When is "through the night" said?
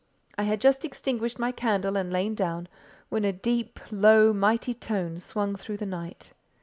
5.55-6.31